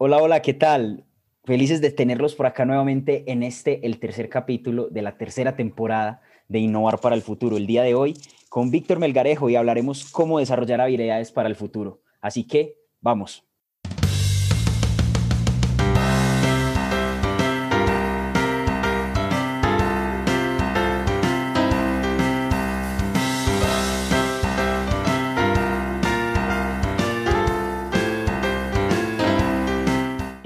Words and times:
Hola, 0.00 0.18
hola, 0.18 0.42
¿qué 0.42 0.54
tal? 0.54 1.06
Felices 1.42 1.80
de 1.80 1.90
tenerlos 1.90 2.36
por 2.36 2.46
acá 2.46 2.64
nuevamente 2.64 3.24
en 3.32 3.42
este, 3.42 3.84
el 3.84 3.98
tercer 3.98 4.28
capítulo 4.28 4.86
de 4.88 5.02
la 5.02 5.18
tercera 5.18 5.56
temporada 5.56 6.22
de 6.46 6.60
Innovar 6.60 7.00
para 7.00 7.16
el 7.16 7.22
Futuro. 7.22 7.56
El 7.56 7.66
día 7.66 7.82
de 7.82 7.96
hoy 7.96 8.14
con 8.48 8.70
Víctor 8.70 9.00
Melgarejo 9.00 9.50
y 9.50 9.56
hablaremos 9.56 10.08
cómo 10.12 10.38
desarrollar 10.38 10.80
habilidades 10.80 11.32
para 11.32 11.48
el 11.48 11.56
futuro. 11.56 12.00
Así 12.20 12.46
que, 12.46 12.76
vamos. 13.00 13.47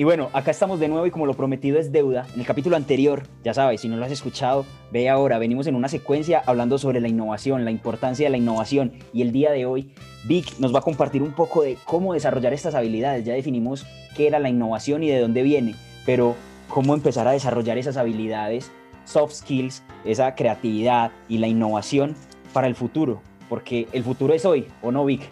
Y 0.03 0.05
bueno, 0.05 0.31
acá 0.33 0.51
estamos 0.51 0.81
de 0.81 0.89
nuevo 0.89 1.07
y 1.07 1.13
como 1.13 1.27
lo 1.27 1.35
prometido 1.35 1.79
es 1.79 1.93
deuda, 1.93 2.27
en 2.35 2.41
el 2.41 2.45
capítulo 2.45 2.75
anterior, 2.75 3.23
ya 3.45 3.55
sabes, 3.55 3.83
si 3.83 3.89
no 3.89 3.97
lo 3.97 4.05
has 4.05 4.11
escuchado, 4.11 4.67
ve 4.91 5.09
ahora, 5.09 5.39
venimos 5.39 5.69
en 5.69 5.77
una 5.77 5.87
secuencia 5.87 6.43
hablando 6.45 6.77
sobre 6.77 7.01
la 7.01 7.07
innovación, 7.07 7.65
la 7.65 7.71
importancia 7.71 8.27
de 8.27 8.31
la 8.31 8.37
innovación 8.37 8.95
y 9.13 9.23
el 9.23 9.31
día 9.31 9.53
de 9.53 9.65
hoy 9.65 9.95
Vic 10.25 10.59
nos 10.59 10.75
va 10.75 10.81
a 10.81 10.83
compartir 10.83 11.23
un 11.23 11.31
poco 11.31 11.63
de 11.63 11.79
cómo 11.85 12.15
desarrollar 12.15 12.53
estas 12.53 12.75
habilidades. 12.75 13.25
Ya 13.25 13.35
definimos 13.35 13.87
qué 14.17 14.27
era 14.27 14.41
la 14.41 14.49
innovación 14.49 15.05
y 15.05 15.09
de 15.09 15.21
dónde 15.21 15.45
viene, 15.45 15.77
pero 16.05 16.35
cómo 16.67 16.95
empezar 16.95 17.29
a 17.29 17.31
desarrollar 17.31 17.79
esas 17.79 17.97
habilidades, 17.97 18.73
soft 19.05 19.35
skills, 19.35 19.85
esa 20.05 20.35
creatividad 20.35 21.13
y 21.29 21.39
la 21.39 21.47
innovación 21.47 22.17
para 22.53 22.67
el 22.67 22.75
futuro, 22.75 23.23
porque 23.49 23.87
el 23.93 24.03
futuro 24.03 24.35
es 24.35 24.45
hoy, 24.45 24.67
¿o 24.83 24.91
no, 24.91 25.05
Vic? 25.05 25.31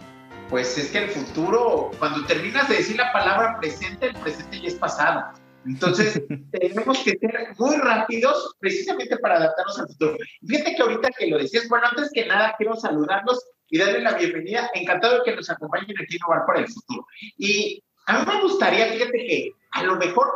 Pues 0.50 0.77
es 0.77 0.90
que 0.90 0.98
el 0.98 1.10
futuro, 1.10 1.92
cuando 2.00 2.27
terminas 2.27 2.68
de 2.68 2.78
decir 2.78 2.96
la 2.96 3.12
palabra 3.12 3.59
presente, 3.60 4.06
el 4.06 4.16
presente 4.16 4.60
ya 4.60 4.68
es 4.68 4.74
pasado. 4.74 5.32
Entonces, 5.64 6.20
tenemos 6.50 6.98
que 7.04 7.16
ser 7.18 7.54
muy 7.56 7.76
rápidos 7.76 8.56
precisamente 8.59 9.16
para 9.18 9.37
adaptarnos 9.37 9.78
al 9.78 9.87
futuro. 9.87 10.16
Fíjate 10.45 10.74
que 10.74 10.82
ahorita 10.82 11.09
que 11.16 11.28
lo 11.28 11.38
decías, 11.38 11.68
bueno, 11.68 11.87
antes 11.87 12.10
que 12.12 12.26
nada 12.26 12.54
quiero 12.59 12.74
saludarlos 12.74 13.46
y 13.68 13.78
darle 13.78 14.01
la 14.01 14.15
bienvenida. 14.15 14.68
Encantado 14.74 15.18
de 15.18 15.24
que 15.24 15.37
nos 15.37 15.48
acompañen 15.48 15.96
aquí 16.02 16.16
en 16.16 16.24
Hogar 16.26 16.45
para 16.46 16.60
el 16.60 16.68
Futuro. 16.68 17.06
Y 17.38 17.82
a 18.06 18.18
mí 18.18 18.26
me 18.26 18.43
gustaría, 18.43 18.87
fíjate 18.87 19.18
que 19.18 19.51
a 19.71 19.84
lo 19.84 19.96
mejor 19.96 20.26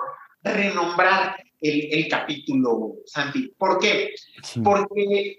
renombrar 0.45 1.43
el, 1.61 1.89
el 1.91 2.09
capítulo, 2.09 2.99
Santi. 3.05 3.53
¿Por 3.59 3.81
qué? 3.81 4.15
Porque 4.63 5.39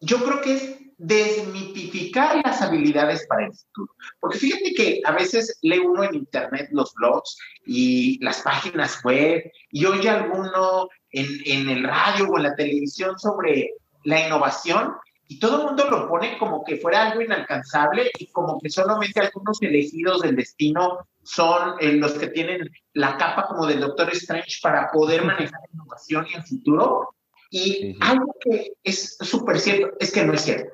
yo 0.00 0.24
creo 0.24 0.40
que 0.40 0.54
es 0.54 0.85
desmitificar 0.98 2.40
las 2.44 2.62
habilidades 2.62 3.26
para 3.26 3.46
el 3.46 3.52
futuro. 3.52 3.92
Porque 4.20 4.38
fíjate 4.38 4.74
que 4.74 5.00
a 5.04 5.12
veces 5.12 5.58
lee 5.62 5.78
uno 5.78 6.04
en 6.04 6.14
internet 6.14 6.68
los 6.72 6.94
blogs 6.94 7.38
y 7.66 8.22
las 8.24 8.40
páginas 8.42 9.02
web 9.04 9.50
y 9.70 9.84
oye 9.84 10.08
alguno 10.08 10.88
en, 11.10 11.26
en 11.44 11.68
el 11.68 11.84
radio 11.84 12.28
o 12.28 12.36
en 12.36 12.44
la 12.44 12.54
televisión 12.54 13.18
sobre 13.18 13.70
la 14.04 14.26
innovación 14.26 14.94
y 15.28 15.38
todo 15.38 15.60
el 15.60 15.66
mundo 15.66 15.90
lo 15.90 16.08
pone 16.08 16.38
como 16.38 16.64
que 16.64 16.76
fuera 16.76 17.08
algo 17.08 17.20
inalcanzable 17.20 18.10
y 18.18 18.26
como 18.28 18.60
que 18.60 18.70
solamente 18.70 19.20
algunos 19.20 19.60
elegidos 19.60 20.22
del 20.22 20.36
destino 20.36 21.08
son 21.24 21.74
eh, 21.80 21.92
los 21.92 22.12
que 22.12 22.28
tienen 22.28 22.70
la 22.92 23.16
capa 23.16 23.48
como 23.48 23.66
del 23.66 23.80
Doctor 23.80 24.10
Strange 24.12 24.58
para 24.62 24.90
poder 24.92 25.24
manejar 25.24 25.60
la 25.60 25.74
innovación 25.74 26.26
y 26.30 26.34
el 26.34 26.44
futuro. 26.44 27.14
Y 27.50 27.96
algo 28.00 28.34
que 28.40 28.72
es 28.84 29.16
súper 29.20 29.58
cierto 29.58 29.96
es 29.98 30.12
que 30.12 30.24
no 30.24 30.32
es 30.34 30.42
cierto. 30.42 30.72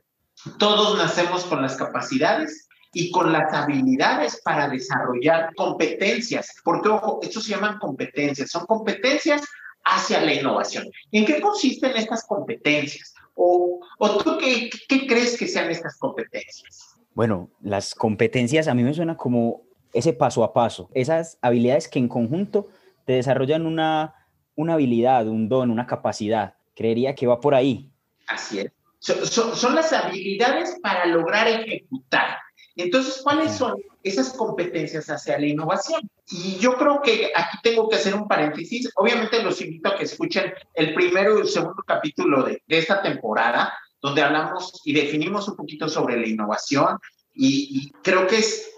Todos 0.59 0.99
nacemos 0.99 1.45
con 1.45 1.63
las 1.63 1.77
capacidades 1.77 2.69
y 2.93 3.11
con 3.11 3.33
las 3.33 3.53
habilidades 3.53 4.41
para 4.45 4.69
desarrollar 4.69 5.55
competencias, 5.55 6.55
porque 6.65 6.89
ojo, 6.89 7.21
esto 7.23 7.41
se 7.41 7.51
llaman 7.51 7.79
competencias, 7.79 8.51
son 8.51 8.67
competencias 8.67 9.43
hacia 9.85 10.21
la 10.21 10.35
innovación. 10.35 10.89
¿En 11.11 11.25
qué 11.25 11.41
consisten 11.41 11.97
estas 11.97 12.25
competencias? 12.25 13.15
¿O, 13.35 13.81
o 13.99 14.19
tú 14.19 14.37
qué, 14.39 14.69
qué 14.89 15.07
crees 15.07 15.39
que 15.39 15.49
sean 15.49 15.71
estas 15.71 15.97
competencias? 15.99 16.97
Bueno, 17.15 17.51
las 17.61 17.95
competencias 17.95 18.69
a 18.69 18.75
mí 18.75 18.83
me 18.83 18.95
suena 18.95 19.17
como 19.17 19.63
ese 19.93 20.13
paso 20.13 20.45
a 20.45 20.53
paso, 20.53 20.91
esas 20.95 21.39
habilidades 21.43 21.89
que 21.89 21.99
en 21.99 22.09
conjunto 22.09 22.69
te 23.05 23.15
desarrollan 23.15 23.67
una, 23.67 24.15
una 24.55 24.75
habilidad, 24.75 25.27
un 25.29 25.49
don, 25.49 25.71
una 25.71 25.87
capacidad. 25.87 26.55
Creería 26.75 27.15
que 27.15 27.27
va 27.27 27.41
por 27.41 27.55
ahí. 27.55 27.91
Así 28.27 28.61
es. 28.61 28.73
Son, 29.03 29.75
las 29.75 29.93
habilidades 29.93 30.79
para 30.81 31.07
lograr 31.07 31.49
ejecutar. 31.49 32.39
Entonces, 32.77 33.21
¿cuáles 33.23 33.53
son 33.53 33.75
esas 34.03 34.33
competencias 34.33 35.11
hacia 35.11 35.39
la 35.39 35.47
innovación? 35.47 36.09
Y 36.31 36.57
yo 36.59 36.79
creo 36.79 37.03
que 37.03 37.33
aquí 37.35 37.59
tengo 37.63 37.89
que 37.89 37.97
hacer 37.97 38.15
un 38.15 38.29
paréntesis. 38.29 38.91
Obviamente 38.95 39.43
los 39.43 39.61
invito 39.61 39.89
a 39.89 39.97
que 39.97 40.05
escuchen 40.05 40.53
el 40.75 40.95
primero 40.95 41.37
y 41.37 41.43
el 41.43 41.49
segundo 41.49 41.83
capítulo 41.85 42.45
de, 42.45 42.63
esta 42.69 43.03
temporada, 43.03 43.75
donde 44.01 44.23
hablamos 44.23 44.81
y 44.85 44.95
definimos 44.95 45.49
un 45.49 45.57
poquito 45.57 45.89
sobre 45.89 46.17
la 46.17 46.29
innovación. 46.29 46.99
y 47.35 47.91
creo 48.03 48.27
que 48.27 48.37
es 48.39 48.71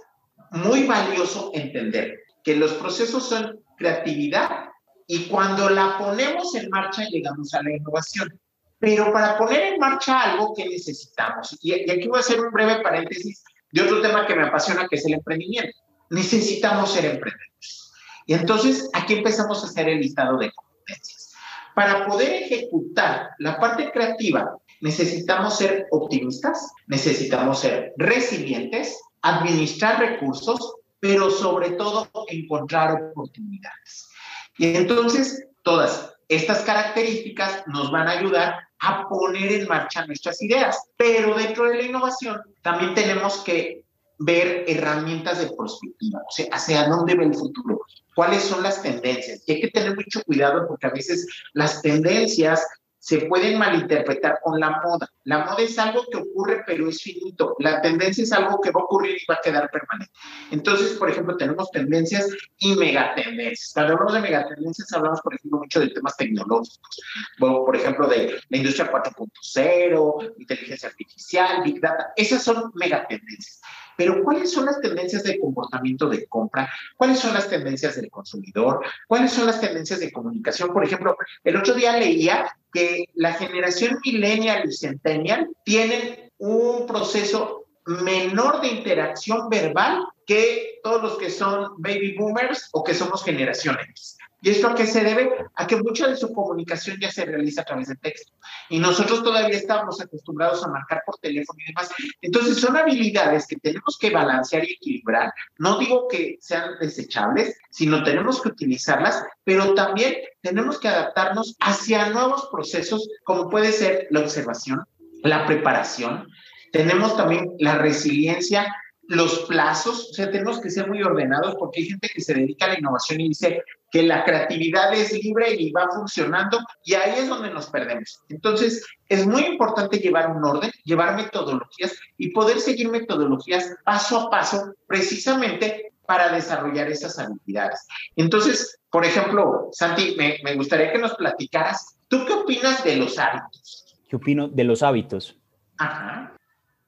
muy 0.52 0.84
valioso 0.84 1.50
entender 1.52 2.20
que 2.42 2.56
los 2.56 2.72
procesos 2.74 3.28
son 3.28 3.60
creatividad 3.76 4.68
y 5.06 5.26
cuando 5.26 5.68
la 5.68 5.98
ponemos 5.98 6.54
en 6.54 6.70
marcha 6.70 7.04
llegamos 7.10 7.52
a 7.54 7.62
la 7.62 7.72
innovación. 7.72 8.40
Pero 8.84 9.10
para 9.14 9.38
poner 9.38 9.72
en 9.72 9.80
marcha 9.80 10.20
algo 10.20 10.52
que 10.54 10.68
necesitamos, 10.68 11.56
y, 11.62 11.72
aquí 11.90 12.06
voy 12.06 12.18
a 12.18 12.20
hacer 12.20 12.38
un 12.38 12.52
breve 12.52 12.82
paréntesis 12.82 13.42
de 13.72 13.80
otro 13.80 14.02
tema 14.02 14.26
que 14.26 14.34
me 14.34 14.46
apasiona, 14.46 14.86
que 14.86 14.96
es 14.96 15.06
el 15.06 15.14
emprendimiento. 15.14 15.78
Necesitamos 16.10 16.92
ser 16.92 17.06
emprendedores. 17.06 17.92
Y 18.26 18.34
entonces 18.34 18.90
aquí 18.92 19.14
empezamos 19.14 19.64
a 19.64 19.68
hacer 19.68 19.88
el 19.88 20.00
listado 20.00 20.36
de 20.36 20.52
competencias. 20.52 21.32
Para 21.74 22.06
poder 22.06 22.42
ejecutar 22.42 23.30
la 23.38 23.58
parte 23.58 23.90
creativa, 23.90 24.54
necesitamos 24.82 25.56
ser 25.56 25.86
optimistas, 25.90 26.70
necesitamos 26.86 27.60
ser 27.60 27.94
resilientes, 27.96 29.00
administrar 29.22 29.98
recursos, 29.98 30.74
pero 31.00 31.30
sobre 31.30 31.70
todo 31.70 32.10
encontrar 32.28 33.02
oportunidades. 33.02 34.10
Y 34.58 34.76
entonces, 34.76 35.48
todas 35.62 36.14
estas 36.28 36.60
características 36.64 37.64
nos 37.66 37.90
van 37.90 38.08
a 38.08 38.12
ayudar 38.12 38.63
a 38.80 39.08
poner 39.08 39.52
en 39.52 39.68
marcha 39.68 40.06
nuestras 40.06 40.40
ideas. 40.42 40.78
Pero 40.96 41.36
dentro 41.36 41.68
de 41.68 41.76
la 41.76 41.82
innovación 41.82 42.40
también 42.62 42.94
tenemos 42.94 43.38
que 43.38 43.84
ver 44.18 44.64
herramientas 44.68 45.38
de 45.38 45.50
perspectiva, 45.56 46.20
o 46.20 46.30
sea, 46.30 46.46
hacia 46.52 46.88
dónde 46.88 47.16
va 47.16 47.24
el 47.24 47.34
futuro, 47.34 47.80
cuáles 48.14 48.42
son 48.44 48.62
las 48.62 48.80
tendencias. 48.80 49.42
Y 49.46 49.52
hay 49.52 49.60
que 49.60 49.70
tener 49.70 49.96
mucho 49.96 50.22
cuidado 50.24 50.66
porque 50.68 50.86
a 50.86 50.90
veces 50.90 51.26
las 51.52 51.82
tendencias 51.82 52.64
se 53.04 53.19
pueden 53.26 53.59
malinterpretar 53.59 54.38
con 54.42 54.59
la 54.59 54.81
moda. 54.82 55.06
La 55.25 55.44
moda 55.44 55.59
es 55.59 55.78
algo 55.78 56.06
que 56.10 56.16
ocurre, 56.16 56.62
pero 56.66 56.88
es 56.88 57.03
finito. 57.03 57.54
La 57.59 57.82
tendencia 57.82 58.25
es 58.25 58.32
algo 58.32 58.59
que 58.62 58.70
va 58.70 58.81
a 58.81 58.84
ocurrir 58.84 59.16
y 59.16 59.26
va 59.31 59.34
a 59.34 59.41
quedar 59.42 59.70
permanente. 59.70 60.10
Entonces, 60.50 60.92
por 60.97 61.10
ejemplo, 61.10 61.37
tenemos 61.37 61.70
tendencias 61.70 62.31
y 62.56 62.75
megatendencias. 62.76 63.72
Cuando 63.75 63.93
hablamos 63.93 64.14
de 64.14 64.20
megatendencias, 64.20 64.91
hablamos, 64.94 65.20
por 65.20 65.34
ejemplo, 65.34 65.59
mucho 65.59 65.81
de 65.81 65.88
temas 65.91 66.16
tecnológicos. 66.16 67.03
por 67.38 67.76
ejemplo, 67.76 68.09
de 68.09 68.41
la 68.48 68.56
industria 68.56 68.91
4.0, 68.91 70.34
inteligencia 70.38 70.88
artificial, 70.88 71.62
big 71.62 71.82
data. 71.82 72.10
Esas 72.16 72.43
son 72.43 72.72
megatendencias. 72.75 73.60
Pero 73.97 74.22
¿cuáles 74.22 74.53
son 74.53 74.66
las 74.66 74.81
tendencias 74.81 75.22
de 75.22 75.38
comportamiento 75.38 76.09
de 76.09 76.27
compra? 76.27 76.71
¿Cuáles 76.97 77.19
son 77.19 77.34
las 77.34 77.49
tendencias 77.49 77.97
del 77.97 78.10
consumidor? 78.10 78.81
¿Cuáles 79.06 79.32
son 79.32 79.47
las 79.47 79.60
tendencias 79.60 80.00
de 80.00 80.12
comunicación? 80.12 80.72
Por 80.72 80.84
ejemplo, 80.84 81.16
el 81.44 81.56
otro 81.56 81.75
día 81.75 81.97
leía 81.97 82.50
que 82.72 83.05
la 83.15 83.32
generación 83.34 83.99
millennial 84.05 84.69
y 84.69 84.72
centennial 84.72 85.49
tienen 85.65 86.31
un 86.38 86.87
proceso 86.87 87.65
menor 87.87 88.60
de 88.60 88.69
interacción 88.69 89.49
verbal 89.49 90.05
que 90.26 90.81
todos 90.82 91.03
los 91.03 91.19
que 91.19 91.31
son 91.31 91.72
baby 91.78 92.16
boomers 92.16 92.69
o 92.72 92.82
que 92.82 92.94
somos 92.94 93.25
generación 93.25 93.76
X. 93.91 94.17
¿Y 94.44 94.50
esto 94.50 94.69
a 94.69 94.75
qué 94.75 94.87
se 94.87 95.02
debe? 95.02 95.31
A 95.55 95.67
que 95.67 95.76
mucha 95.76 96.06
de 96.06 96.17
su 96.17 96.31
comunicación 96.31 96.99
ya 97.00 97.11
se 97.11 97.25
realiza 97.25 97.62
a 97.62 97.64
través 97.64 97.88
de 97.88 97.96
texto. 97.96 98.35
Y 98.69 98.79
nosotros 98.79 99.25
todavía 99.25 99.56
estamos 99.56 100.02
acostumbrados 100.02 100.62
a 100.62 100.69
marcar 100.69 101.02
por 101.06 101.17
teléfono 101.17 101.58
y 101.62 101.69
demás. 101.69 101.91
Entonces 102.20 102.58
son 102.58 102.76
habilidades 102.76 103.46
que 103.46 103.56
tenemos 103.56 103.96
que 103.99 104.11
balancear 104.11 104.62
y 104.69 104.75
equilibrar. 104.75 105.32
No 105.56 105.79
digo 105.79 106.08
que 106.08 106.37
sean 106.43 106.73
desechables, 106.79 107.56
sino 107.70 108.05
tenemos 108.05 108.43
que 108.43 108.50
utilizarlas, 108.50 109.25
pero 109.44 109.73
también 109.73 110.17
tenemos 110.43 110.79
que 110.79 110.88
adaptarnos 110.88 111.56
hacia 111.61 112.11
nuevos 112.11 112.47
procesos, 112.52 113.08
como 113.25 113.49
puede 113.49 113.73
ser 113.73 114.08
la 114.11 114.20
observación, 114.20 114.85
la 115.23 115.47
preparación. 115.47 116.29
Tenemos 116.70 117.17
también 117.17 117.55
la 117.61 117.79
resiliencia 117.79 118.70
los 119.06 119.40
plazos, 119.40 120.11
o 120.11 120.14
sea, 120.14 120.31
tenemos 120.31 120.61
que 120.61 120.70
ser 120.70 120.88
muy 120.88 121.02
ordenados 121.02 121.56
porque 121.56 121.81
hay 121.81 121.88
gente 121.88 122.08
que 122.08 122.23
se 122.23 122.35
dedica 122.35 122.67
a 122.67 122.69
la 122.69 122.79
innovación 122.79 123.20
y 123.20 123.29
dice 123.29 123.62
que 123.94 124.02
la 124.02 124.25
creatividad 124.25 124.93
es 124.93 125.12
libre 125.12 125.55
y 125.56 125.70
va 125.70 125.87
funcionando 125.88 126.58
y 126.82 126.94
ahí 126.94 127.12
es 127.17 127.29
donde 127.29 127.49
nos 127.49 127.70
perdemos. 127.70 128.20
Entonces, 128.29 128.85
es 129.08 129.25
muy 129.25 129.43
importante 129.43 129.99
llevar 129.99 130.32
un 130.32 130.44
orden, 130.44 130.73
llevar 130.82 131.14
metodologías 131.14 131.96
y 132.19 132.31
poder 132.31 132.58
seguir 132.58 132.91
metodologías 132.91 133.73
paso 133.85 134.19
a 134.19 134.31
paso 134.31 134.75
precisamente 134.88 135.93
para 136.06 136.32
desarrollar 136.32 136.88
esas 136.88 137.17
habilidades. 137.20 137.87
Entonces, 138.17 138.81
por 138.91 139.05
ejemplo, 139.05 139.69
Santi, 139.70 140.17
me, 140.19 140.38
me 140.43 140.56
gustaría 140.56 140.90
que 140.90 140.99
nos 140.99 141.14
platicaras, 141.14 141.97
¿tú 142.08 142.25
qué 142.26 142.32
opinas 142.32 142.82
de 142.82 142.97
los 142.97 143.17
hábitos? 143.17 143.97
¿Qué 144.08 144.17
opino 144.17 144.49
de 144.49 144.64
los 144.64 144.82
hábitos? 144.82 145.38
Ajá. 145.79 146.35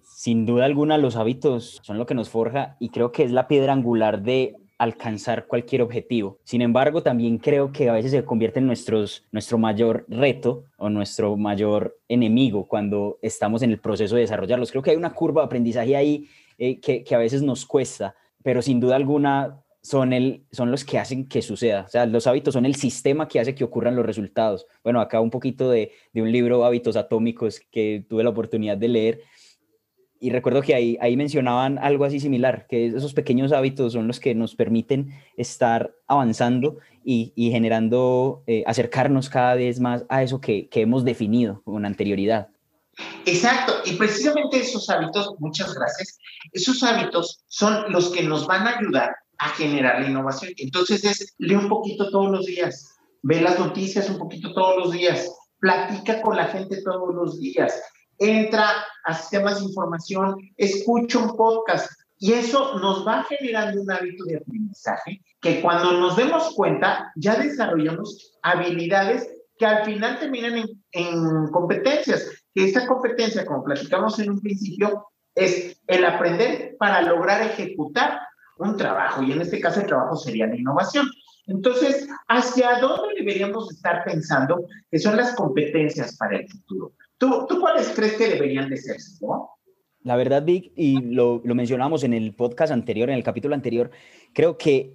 Sin 0.02 0.44
duda 0.44 0.64
alguna, 0.64 0.99
los 0.99 1.14
hábitos 1.14 1.79
son 1.85 1.99
lo 1.99 2.06
que 2.06 2.14
nos 2.14 2.31
forja 2.31 2.75
y 2.81 2.88
creo 2.88 3.12
que 3.12 3.23
es 3.23 3.31
la 3.31 3.47
piedra 3.47 3.73
angular 3.75 4.23
de 4.23 4.56
alcanzar 4.78 5.46
cualquier 5.46 5.82
objetivo. 5.82 6.38
Sin 6.44 6.62
embargo, 6.62 7.02
también 7.02 7.38
creo 7.38 7.73
que 7.73 7.88
a 7.88 7.93
veces 7.93 8.11
se 8.11 8.25
convierte 8.25 8.58
en 8.58 8.67
nuestros, 8.67 9.25
nuestro 9.32 9.58
mayor 9.58 10.05
reto 10.08 10.64
o 10.76 10.88
nuestro 10.88 11.37
mayor 11.37 11.99
enemigo 12.08 12.67
cuando 12.69 13.19
estamos 13.23 13.62
en 13.62 13.70
el 13.70 13.81
proceso 13.81 14.14
de 14.17 14.23
desarrollarlos. 14.23 14.70
Creo 14.70 14.82
que 14.82 14.90
hay 14.90 14.96
una 14.96 15.14
curva 15.14 15.43
de 15.43 15.46
aprendizaje 15.46 15.96
ahí 15.96 16.28
eh, 16.58 16.81
que, 16.81 17.02
que 17.05 17.14
a 17.14 17.19
veces 17.19 17.43
nos 17.43 17.64
cuesta, 17.64 18.14
pero 18.43 18.61
sin 18.62 18.81
duda 18.81 18.96
alguna 18.96 19.62
son, 19.87 20.12
el, 20.12 20.44
son 20.50 20.70
los 20.70 20.84
que 20.84 20.99
hacen 20.99 21.28
que 21.28 21.43
suceda. 21.43 21.84
O 21.87 21.88
sea, 21.88 22.06
los 22.06 22.26
hábitos 22.26 22.55
son 22.55 22.67
el 22.67 22.75
sistema 22.75 23.28
que 23.28 23.38
hace 23.38 23.55
que 23.55 23.62
ocurran 23.62 23.94
los 23.94 24.05
resultados. 24.05 24.67
Bueno, 24.82 25.00
acá 25.00 25.20
un 25.20 25.31
poquito 25.31 25.70
de, 25.70 25.93
de 26.12 26.23
un 26.23 26.32
libro, 26.32 26.64
Hábitos 26.64 26.96
Atómicos, 26.96 27.61
que 27.70 28.05
tuve 28.08 28.25
la 28.25 28.31
oportunidad 28.31 28.76
de 28.76 28.88
leer 28.88 29.20
y 30.20 30.30
recuerdo 30.30 30.62
que 30.62 30.74
ahí, 30.74 31.16
mencionaban 31.16 31.78
algo 31.78 32.04
así 32.04 32.20
similar, 32.20 32.66
que 32.68 32.86
esos 32.86 33.14
pequeños 33.14 33.52
hábitos 33.52 33.92
son 33.92 34.06
los 34.06 34.20
que 34.20 34.34
nos 34.34 34.54
permiten 34.54 35.12
estar 35.36 35.94
avanzando 36.06 36.78
y, 37.04 37.32
generando, 37.50 38.42
eh, 38.46 38.64
acercarnos 38.66 39.28
cada 39.28 39.54
vez 39.54 39.78
más 39.80 40.04
a 40.08 40.22
eso 40.22 40.40
que, 40.40 40.68
que 40.68 40.80
hemos 40.80 41.04
definido 41.04 41.62
con 41.64 41.84
anterioridad. 41.86 42.48
Exacto, 43.26 43.74
y 43.84 43.92
precisamente 43.92 44.58
esos 44.58 44.88
hábitos, 44.88 45.34
muchas 45.38 45.74
gracias, 45.74 46.18
esos 46.52 46.82
hábitos 46.82 47.44
son 47.48 47.92
los 47.92 48.10
que 48.10 48.22
nos 48.22 48.46
van 48.46 48.66
a 48.66 48.78
ayudar 48.78 49.14
a 49.38 49.48
generar 49.50 50.00
la 50.00 50.08
innovación. 50.08 50.52
Entonces 50.56 51.04
es, 51.04 51.34
lee 51.38 51.56
un 51.56 51.68
poquito 51.68 52.10
todos 52.10 52.30
los 52.30 52.46
días, 52.46 52.96
ve 53.22 53.40
las 53.40 53.58
noticias 53.58 54.08
un 54.08 54.18
poquito 54.18 54.52
todos 54.54 54.76
los 54.76 54.92
días, 54.92 55.30
platica 55.58 56.22
con 56.22 56.36
la 56.36 56.46
gente 56.46 56.82
todos 56.82 57.14
los 57.14 57.38
días, 57.38 57.80
entra 58.18 58.68
a 59.04 59.14
sistemas 59.14 59.58
de 59.58 59.66
información, 59.66 60.36
escucha 60.56 61.18
un 61.18 61.36
podcast 61.36 61.90
y 62.18 62.32
eso 62.32 62.78
nos 62.78 63.06
va 63.06 63.24
generando 63.24 63.82
un 63.82 63.90
hábito 63.90 64.24
de 64.24 64.38
aprendizaje 64.38 65.22
que 65.40 65.60
cuando 65.60 65.92
nos 65.92 66.16
demos 66.16 66.54
cuenta 66.54 67.12
ya 67.16 67.36
desarrollamos 67.36 68.38
habilidades 68.42 69.30
que 69.58 69.66
al 69.66 69.84
final 69.84 70.18
terminan 70.18 70.56
en, 70.58 70.66
en 70.92 71.48
competencias. 71.48 72.44
Que 72.54 72.64
esta 72.64 72.86
competencia, 72.86 73.44
como 73.44 73.64
platicamos 73.64 74.18
en 74.18 74.30
un 74.30 74.40
principio, 74.40 75.08
es 75.34 75.80
el 75.86 76.04
aprender 76.04 76.76
para 76.78 77.02
lograr 77.02 77.42
ejecutar 77.42 78.20
un 78.58 78.76
trabajo 78.76 79.22
y 79.22 79.32
en 79.32 79.42
este 79.42 79.60
caso 79.60 79.80
el 79.80 79.86
trabajo 79.86 80.16
sería 80.16 80.46
la 80.46 80.56
innovación. 80.56 81.06
Entonces, 81.46 82.08
¿hacia 82.28 82.80
dónde 82.80 83.14
deberíamos 83.18 83.70
estar 83.70 84.04
pensando 84.04 84.66
que 84.90 84.98
son 84.98 85.16
las 85.16 85.34
competencias 85.34 86.16
para 86.16 86.38
el 86.38 86.48
futuro? 86.48 86.92
¿Tú, 87.18 87.46
¿Tú 87.48 87.60
cuáles 87.60 87.88
crees 87.90 88.14
que 88.14 88.28
deberían 88.28 88.68
de 88.68 88.76
ser? 88.76 88.96
¿no? 89.20 89.50
La 90.02 90.16
verdad, 90.16 90.44
Vic, 90.44 90.72
y 90.76 91.00
lo, 91.00 91.40
lo 91.44 91.54
mencionamos 91.54 92.04
en 92.04 92.14
el 92.14 92.34
podcast 92.34 92.72
anterior, 92.72 93.10
en 93.10 93.16
el 93.16 93.24
capítulo 93.24 93.54
anterior, 93.54 93.90
creo 94.32 94.56
que 94.58 94.94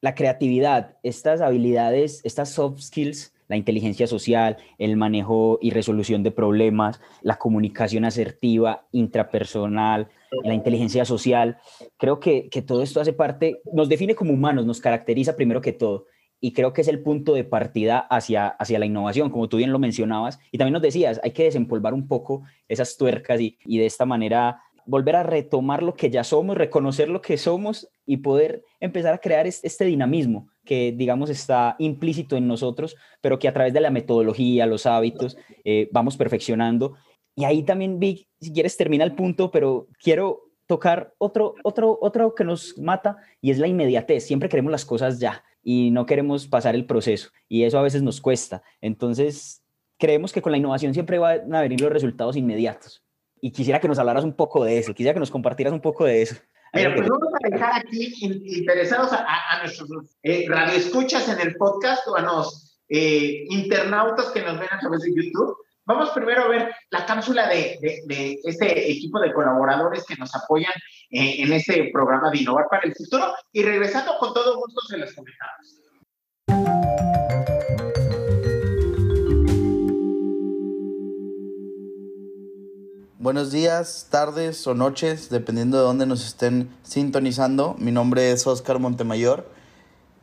la 0.00 0.14
creatividad, 0.14 0.96
estas 1.02 1.40
habilidades, 1.40 2.20
estas 2.24 2.50
soft 2.50 2.80
skills, 2.80 3.34
la 3.48 3.56
inteligencia 3.56 4.06
social, 4.06 4.56
el 4.78 4.96
manejo 4.96 5.58
y 5.60 5.70
resolución 5.70 6.22
de 6.22 6.30
problemas, 6.30 7.00
la 7.22 7.38
comunicación 7.38 8.04
asertiva, 8.04 8.86
intrapersonal, 8.92 10.08
la 10.42 10.54
inteligencia 10.54 11.04
social, 11.04 11.58
creo 11.96 12.18
que, 12.18 12.48
que 12.48 12.62
todo 12.62 12.82
esto 12.82 13.00
hace 13.00 13.12
parte, 13.12 13.60
nos 13.72 13.88
define 13.88 14.14
como 14.14 14.32
humanos, 14.32 14.66
nos 14.66 14.80
caracteriza 14.80 15.36
primero 15.36 15.60
que 15.60 15.72
todo 15.72 16.06
y 16.40 16.52
creo 16.52 16.72
que 16.72 16.82
es 16.82 16.88
el 16.88 17.02
punto 17.02 17.34
de 17.34 17.44
partida 17.44 17.98
hacia, 17.98 18.48
hacia 18.48 18.78
la 18.78 18.86
innovación, 18.86 19.30
como 19.30 19.48
tú 19.48 19.56
bien 19.56 19.72
lo 19.72 19.78
mencionabas, 19.78 20.38
y 20.52 20.58
también 20.58 20.74
nos 20.74 20.82
decías, 20.82 21.20
hay 21.22 21.32
que 21.32 21.44
desempolvar 21.44 21.94
un 21.94 22.08
poco 22.08 22.42
esas 22.68 22.96
tuercas 22.96 23.40
y, 23.40 23.58
y 23.64 23.78
de 23.78 23.86
esta 23.86 24.04
manera 24.04 24.62
volver 24.86 25.16
a 25.16 25.22
retomar 25.22 25.82
lo 25.82 25.94
que 25.94 26.10
ya 26.10 26.24
somos, 26.24 26.56
reconocer 26.56 27.08
lo 27.08 27.20
que 27.20 27.36
somos 27.36 27.88
y 28.06 28.18
poder 28.18 28.64
empezar 28.80 29.14
a 29.14 29.18
crear 29.18 29.46
este 29.46 29.84
dinamismo 29.84 30.48
que, 30.64 30.92
digamos, 30.92 31.28
está 31.28 31.76
implícito 31.78 32.36
en 32.36 32.46
nosotros, 32.46 32.96
pero 33.20 33.38
que 33.38 33.48
a 33.48 33.52
través 33.52 33.72
de 33.72 33.80
la 33.80 33.90
metodología, 33.90 34.66
los 34.66 34.86
hábitos, 34.86 35.36
eh, 35.64 35.88
vamos 35.92 36.16
perfeccionando. 36.16 36.94
Y 37.34 37.44
ahí 37.44 37.62
también, 37.62 37.98
Vic, 37.98 38.28
si 38.40 38.52
quieres, 38.52 38.76
termina 38.76 39.04
el 39.04 39.14
punto, 39.14 39.50
pero 39.50 39.88
quiero 40.02 40.45
tocar 40.66 41.14
otro, 41.18 41.54
otro, 41.62 41.98
otro 42.00 42.34
que 42.34 42.44
nos 42.44 42.76
mata 42.78 43.18
y 43.40 43.50
es 43.50 43.58
la 43.58 43.66
inmediatez. 43.66 44.26
Siempre 44.26 44.48
queremos 44.48 44.72
las 44.72 44.84
cosas 44.84 45.18
ya 45.18 45.44
y 45.62 45.90
no 45.90 46.06
queremos 46.06 46.46
pasar 46.46 46.74
el 46.74 46.86
proceso 46.86 47.30
y 47.48 47.64
eso 47.64 47.78
a 47.78 47.82
veces 47.82 48.02
nos 48.02 48.20
cuesta. 48.20 48.62
Entonces, 48.80 49.62
creemos 49.98 50.32
que 50.32 50.42
con 50.42 50.52
la 50.52 50.58
innovación 50.58 50.94
siempre 50.94 51.18
van 51.18 51.54
a 51.54 51.60
venir 51.60 51.80
los 51.80 51.92
resultados 51.92 52.36
inmediatos. 52.36 53.02
Y 53.40 53.52
quisiera 53.52 53.80
que 53.80 53.88
nos 53.88 53.98
hablaras 53.98 54.24
un 54.24 54.32
poco 54.32 54.64
de 54.64 54.78
eso, 54.78 54.94
quisiera 54.94 55.14
que 55.14 55.20
nos 55.20 55.30
compartieras 55.30 55.72
un 55.72 55.80
poco 55.80 56.04
de 56.04 56.22
eso. 56.22 56.36
Mira, 56.72 56.94
pues 56.94 57.08
vamos 57.08 57.28
a 57.32 57.48
dejar 57.48 57.80
aquí 57.80 58.12
interesados 58.20 59.12
a, 59.12 59.24
a 59.24 59.60
nuestros 59.60 59.88
eh, 60.22 60.46
radioescuchas 60.48 61.28
en 61.28 61.40
el 61.40 61.54
podcast 61.56 62.06
o 62.08 62.16
a 62.16 62.22
los 62.22 62.78
eh, 62.88 63.44
internautas 63.50 64.26
que 64.26 64.42
nos 64.42 64.58
ven 64.58 64.68
a 64.70 64.78
través 64.78 65.02
de 65.02 65.14
YouTube. 65.14 65.56
Vamos 65.88 66.10
primero 66.10 66.42
a 66.42 66.48
ver 66.48 66.74
la 66.90 67.06
cápsula 67.06 67.46
de, 67.46 67.78
este 68.42 68.90
equipo 68.90 69.20
de 69.20 69.32
colaboradores 69.32 70.04
que 70.04 70.16
nos 70.16 70.34
apoyan 70.34 70.72
eh, 71.10 71.36
en 71.44 71.52
este 71.52 71.90
programa 71.92 72.28
de 72.32 72.38
Innovar 72.38 72.66
para 72.68 72.82
el 72.82 72.92
Futuro 72.92 73.32
y 73.52 73.62
regresando 73.62 74.18
con 74.18 74.34
todo 74.34 74.56
gusto 74.56 74.80
se 74.88 74.98
los 74.98 75.14
comentamos. 75.14 75.80
Buenos 83.20 83.52
días, 83.52 84.08
tardes 84.10 84.66
o 84.66 84.74
noches, 84.74 85.30
dependiendo 85.30 85.78
de 85.78 85.84
dónde 85.84 86.06
nos 86.06 86.26
estén 86.26 86.68
sintonizando. 86.82 87.76
Mi 87.78 87.92
nombre 87.92 88.32
es 88.32 88.44
Oscar 88.48 88.80
Montemayor 88.80 89.48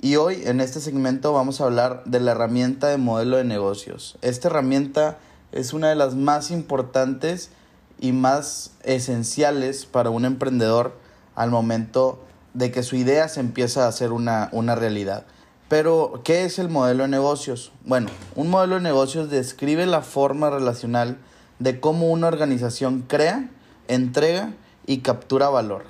y 0.01 0.17
hoy 0.17 0.41
en 0.43 0.59
este 0.59 0.81
segmento 0.81 1.31
vamos 1.31 1.61
a 1.61 1.63
hablar 1.63 2.03
de 2.03 2.19
la 2.19 2.31
herramienta 2.31 2.89
de 2.89 2.97
modelo 2.97 3.37
de 3.37 3.45
negocios. 3.45 4.17
Esta 4.21 4.49
herramienta 4.49 5.19
es 5.53 5.73
una 5.73 5.89
de 5.89 5.95
las 5.95 6.15
más 6.15 6.51
importantes 6.51 7.51
y 7.99 8.11
más 8.11 8.71
esenciales 8.83 9.85
para 9.85 10.09
un 10.09 10.25
emprendedor 10.25 10.97
al 11.35 11.51
momento 11.51 12.19
de 12.53 12.71
que 12.71 12.83
su 12.83 12.95
idea 12.95 13.27
se 13.29 13.39
empieza 13.39 13.85
a 13.85 13.87
hacer 13.87 14.11
una, 14.11 14.49
una 14.51 14.75
realidad. 14.75 15.25
Pero, 15.69 16.21
¿qué 16.23 16.43
es 16.43 16.59
el 16.59 16.69
modelo 16.69 17.03
de 17.03 17.09
negocios? 17.09 17.71
Bueno, 17.85 18.09
un 18.35 18.49
modelo 18.49 18.75
de 18.75 18.81
negocios 18.81 19.29
describe 19.29 19.85
la 19.85 20.01
forma 20.01 20.49
relacional 20.49 21.17
de 21.59 21.79
cómo 21.79 22.11
una 22.11 22.27
organización 22.27 23.03
crea, 23.07 23.49
entrega 23.87 24.53
y 24.85 24.99
captura 24.99 25.49
valor. 25.49 25.85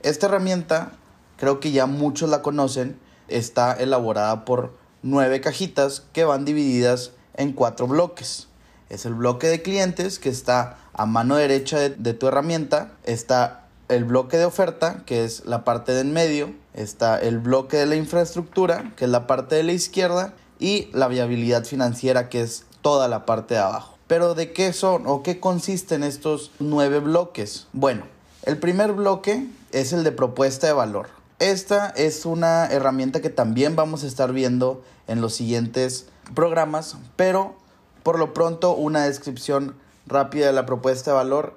Esta 0.00 0.26
herramienta, 0.26 0.92
creo 1.36 1.60
que 1.60 1.70
ya 1.70 1.86
muchos 1.86 2.28
la 2.28 2.42
conocen, 2.42 2.98
está 3.28 3.72
elaborada 3.72 4.44
por 4.44 4.74
nueve 5.02 5.40
cajitas 5.40 6.02
que 6.12 6.24
van 6.24 6.44
divididas 6.44 7.12
en 7.34 7.52
cuatro 7.52 7.86
bloques. 7.86 8.48
Es 8.92 9.06
el 9.06 9.14
bloque 9.14 9.48
de 9.48 9.62
clientes 9.62 10.18
que 10.18 10.28
está 10.28 10.76
a 10.92 11.06
mano 11.06 11.36
derecha 11.36 11.78
de, 11.78 12.12
tu 12.12 12.28
herramienta, 12.28 12.92
está 13.04 13.64
el 13.88 14.04
bloque 14.04 14.36
de 14.36 14.44
oferta, 14.44 15.02
que 15.06 15.24
es 15.24 15.46
la 15.46 15.64
parte 15.64 15.92
de 15.92 16.02
en 16.02 16.12
medio, 16.12 16.52
está 16.74 17.18
el 17.18 17.38
bloque 17.38 17.78
de 17.78 17.86
la 17.86 17.96
infraestructura, 17.96 18.92
que 18.98 19.06
es 19.06 19.10
la 19.10 19.26
parte 19.26 19.54
de 19.54 19.62
la 19.62 19.72
izquierda, 19.72 20.34
y 20.58 20.90
la 20.92 21.08
viabilidad 21.08 21.64
financiera, 21.64 22.28
que 22.28 22.42
es 22.42 22.66
toda 22.82 23.08
la 23.08 23.24
parte 23.24 23.54
de 23.54 23.60
abajo. 23.60 23.96
Pero 24.08 24.34
¿de 24.34 24.52
qué 24.52 24.74
son 24.74 25.06
o 25.06 25.22
qué 25.22 25.40
consisten 25.40 26.04
estos 26.04 26.50
nueve 26.58 27.00
bloques? 27.00 27.68
Bueno, 27.72 28.02
el 28.42 28.58
primer 28.58 28.92
bloque 28.92 29.48
es 29.72 29.94
el 29.94 30.04
de 30.04 30.12
propuesta 30.12 30.66
de 30.66 30.74
valor. 30.74 31.08
Esta 31.38 31.88
es 31.96 32.26
una 32.26 32.66
herramienta 32.66 33.22
que 33.22 33.30
también 33.30 33.74
vamos 33.74 34.04
a 34.04 34.06
estar 34.06 34.34
viendo 34.34 34.84
en 35.08 35.22
los 35.22 35.34
siguientes 35.34 36.08
programas, 36.34 36.96
pero 37.16 37.56
por 38.02 38.18
lo 38.18 38.34
pronto 38.34 38.74
una 38.74 39.04
descripción 39.04 39.76
rápida 40.06 40.46
de 40.46 40.52
la 40.52 40.66
propuesta 40.66 41.10
de 41.10 41.16
valor 41.16 41.54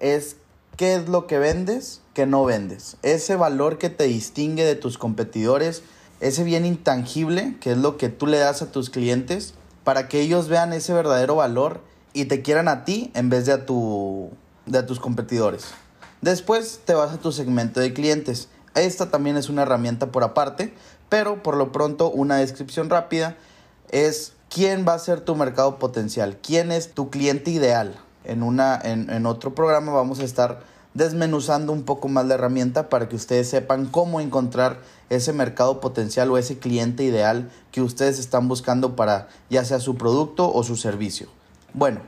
es 0.00 0.36
qué 0.76 0.94
es 0.94 1.08
lo 1.08 1.26
que 1.26 1.38
vendes 1.38 2.00
que 2.14 2.26
no 2.26 2.44
vendes. 2.44 2.96
Ese 3.02 3.36
valor 3.36 3.78
que 3.78 3.90
te 3.90 4.04
distingue 4.04 4.64
de 4.64 4.74
tus 4.74 4.98
competidores, 4.98 5.82
ese 6.20 6.44
bien 6.44 6.64
intangible 6.64 7.56
que 7.60 7.72
es 7.72 7.78
lo 7.78 7.96
que 7.96 8.08
tú 8.08 8.26
le 8.26 8.38
das 8.38 8.62
a 8.62 8.70
tus 8.70 8.90
clientes 8.90 9.54
para 9.84 10.08
que 10.08 10.20
ellos 10.20 10.48
vean 10.48 10.72
ese 10.72 10.92
verdadero 10.92 11.36
valor 11.36 11.80
y 12.12 12.26
te 12.26 12.42
quieran 12.42 12.68
a 12.68 12.84
ti 12.84 13.10
en 13.14 13.30
vez 13.30 13.46
de 13.46 13.52
a, 13.52 13.66
tu, 13.66 14.30
de 14.66 14.78
a 14.78 14.86
tus 14.86 15.00
competidores. 15.00 15.66
Después 16.20 16.80
te 16.84 16.94
vas 16.94 17.12
a 17.12 17.18
tu 17.18 17.32
segmento 17.32 17.80
de 17.80 17.92
clientes. 17.92 18.48
Esta 18.74 19.10
también 19.10 19.36
es 19.36 19.48
una 19.48 19.62
herramienta 19.62 20.12
por 20.12 20.22
aparte, 20.22 20.72
pero 21.08 21.42
por 21.42 21.56
lo 21.56 21.72
pronto 21.72 22.10
una 22.10 22.36
descripción 22.36 22.90
rápida 22.90 23.36
es 23.90 24.34
quién 24.52 24.84
va 24.86 24.94
a 24.94 24.98
ser 24.98 25.20
tu 25.20 25.34
mercado 25.34 25.78
potencial, 25.78 26.38
quién 26.42 26.72
es 26.72 26.92
tu 26.92 27.08
cliente 27.08 27.50
ideal. 27.50 27.96
En, 28.24 28.42
una, 28.42 28.78
en, 28.82 29.26
otro 29.26 29.54
programa 29.54 29.92
vamos 29.92 30.20
a 30.20 30.24
estar 30.24 30.60
desmenuzando 30.94 31.72
un 31.72 31.84
poco 31.84 32.08
más 32.08 32.26
la 32.26 32.34
herramienta 32.34 32.88
para 32.88 33.08
que 33.08 33.16
ustedes 33.16 33.48
sepan 33.48 33.86
cómo 33.86 34.20
encontrar 34.20 34.80
ese 35.08 35.32
mercado 35.32 35.80
potencial 35.80 36.30
o 36.30 36.38
ese 36.38 36.58
cliente 36.58 37.02
ideal 37.02 37.50
que 37.72 37.80
ustedes 37.80 38.18
están 38.18 38.46
buscando 38.46 38.94
para 38.94 39.28
ya 39.48 39.64
sea 39.64 39.80
su 39.80 39.96
producto 39.96 40.52
o 40.52 40.62
su 40.62 40.76
servicio. 40.76 41.28
Bueno, 41.72 42.02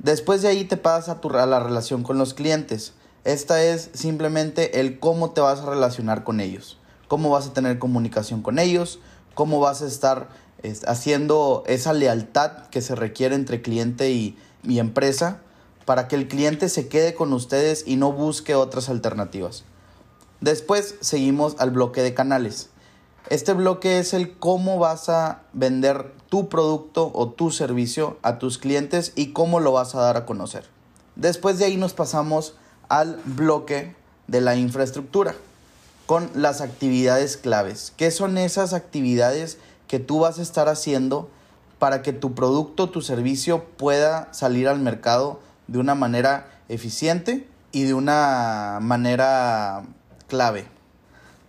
después 0.00 0.42
de 0.42 0.48
ahí 0.48 0.64
te 0.64 0.76
pasas 0.76 1.16
a, 1.16 1.20
tu, 1.20 1.30
a 1.30 1.46
la 1.46 1.60
relación 1.60 2.02
con 2.02 2.18
los 2.18 2.34
clientes. 2.34 2.92
Esta 3.22 3.62
es 3.62 3.90
simplemente 3.94 4.80
el 4.80 4.98
cómo 4.98 5.30
te 5.30 5.40
vas 5.40 5.60
a 5.60 5.70
relacionar 5.70 6.24
con 6.24 6.40
ellos, 6.40 6.76
cómo 7.06 7.30
vas 7.30 7.46
a 7.46 7.52
tener 7.52 7.78
comunicación 7.78 8.42
con 8.42 8.58
ellos, 8.58 8.98
cómo 9.34 9.60
vas 9.60 9.80
a 9.80 9.86
estar 9.86 10.28
haciendo 10.86 11.62
esa 11.66 11.92
lealtad 11.92 12.68
que 12.68 12.80
se 12.80 12.94
requiere 12.94 13.34
entre 13.34 13.62
cliente 13.62 14.10
y, 14.10 14.36
y 14.62 14.78
empresa 14.78 15.40
para 15.84 16.08
que 16.08 16.16
el 16.16 16.28
cliente 16.28 16.68
se 16.68 16.88
quede 16.88 17.14
con 17.14 17.32
ustedes 17.32 17.84
y 17.86 17.96
no 17.96 18.12
busque 18.12 18.54
otras 18.54 18.88
alternativas. 18.88 19.64
Después 20.40 20.96
seguimos 21.00 21.56
al 21.58 21.70
bloque 21.70 22.02
de 22.02 22.14
canales. 22.14 22.70
Este 23.30 23.54
bloque 23.54 23.98
es 23.98 24.12
el 24.12 24.36
cómo 24.36 24.78
vas 24.78 25.08
a 25.08 25.42
vender 25.52 26.12
tu 26.28 26.48
producto 26.48 27.10
o 27.14 27.30
tu 27.30 27.50
servicio 27.50 28.18
a 28.22 28.38
tus 28.38 28.58
clientes 28.58 29.12
y 29.14 29.32
cómo 29.32 29.60
lo 29.60 29.72
vas 29.72 29.94
a 29.94 30.00
dar 30.00 30.16
a 30.16 30.26
conocer. 30.26 30.64
Después 31.16 31.58
de 31.58 31.66
ahí 31.66 31.76
nos 31.76 31.94
pasamos 31.94 32.54
al 32.88 33.20
bloque 33.24 33.94
de 34.26 34.40
la 34.40 34.56
infraestructura 34.56 35.34
con 36.06 36.30
las 36.34 36.60
actividades 36.60 37.36
claves. 37.36 37.92
¿Qué 37.96 38.10
son 38.10 38.36
esas 38.36 38.72
actividades 38.74 39.58
que 39.88 39.98
tú 39.98 40.20
vas 40.20 40.38
a 40.38 40.42
estar 40.42 40.68
haciendo 40.68 41.28
para 41.78 42.02
que 42.02 42.12
tu 42.12 42.34
producto, 42.34 42.90
tu 42.90 43.02
servicio 43.02 43.64
pueda 43.76 44.32
salir 44.32 44.68
al 44.68 44.80
mercado 44.80 45.40
de 45.66 45.78
una 45.78 45.94
manera 45.94 46.48
eficiente 46.68 47.46
y 47.72 47.84
de 47.84 47.94
una 47.94 48.78
manera 48.80 49.84
clave. 50.28 50.66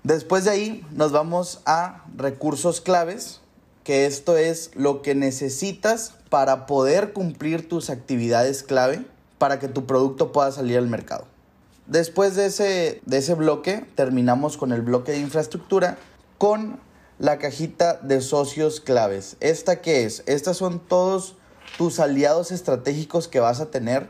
Después 0.04 0.44
de 0.44 0.52
ahí 0.52 0.86
nos 0.92 1.12
vamos 1.12 1.62
a 1.66 2.04
recursos 2.16 2.82
claves, 2.82 3.42
que 3.84 4.06
esto 4.06 4.38
es 4.38 4.72
lo 4.76 5.02
que 5.02 5.16
necesitas 5.16 6.14
para 6.30 6.66
poder 6.66 7.14
cumplir 7.14 7.70
tus 7.70 7.90
actividades 7.90 8.64
clave 8.64 9.06
para 9.38 9.60
que 9.60 9.68
tu 9.68 9.86
producto 9.86 10.32
pueda 10.32 10.52
salir 10.52 10.78
al 10.78 10.88
mercado. 10.88 11.26
Después 11.88 12.36
de 12.36 12.48
ese, 12.48 13.02
de 13.06 13.18
ese 13.18 13.36
bloque, 13.36 13.86
terminamos 13.96 14.58
con 14.58 14.72
el 14.74 14.82
bloque 14.82 15.12
de 15.12 15.20
infraestructura 15.20 15.98
con 16.40 16.80
la 17.18 17.38
cajita 17.38 17.94
de 18.02 18.22
socios 18.22 18.82
claves. 18.82 19.38
¿Esta 19.40 19.82
qué 19.82 20.04
es? 20.04 20.24
Estas 20.26 20.58
son 20.58 20.80
todos 20.80 21.36
tus 21.78 22.00
aliados 22.00 22.52
estratégicos 22.52 23.28
que 23.28 23.40
vas 23.40 23.62
a 23.62 23.72
tener 23.72 24.08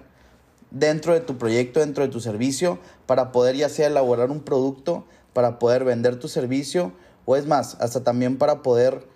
dentro 0.72 1.14
de 1.14 1.20
tu 1.20 1.38
proyecto, 1.38 1.80
dentro 1.80 2.04
de 2.04 2.12
tu 2.12 2.20
servicio, 2.20 2.80
para 3.06 3.32
poder 3.32 3.56
ya 3.56 3.70
sea 3.70 3.88
elaborar 3.88 4.32
un 4.32 4.42
producto, 4.42 5.06
para 5.34 5.60
poder 5.60 5.84
vender 5.84 6.20
tu 6.20 6.28
servicio, 6.28 6.92
o 7.26 7.36
es 7.36 7.46
más, 7.46 7.78
hasta 7.80 8.04
también 8.04 8.38
para 8.38 8.62
poder 8.62 9.08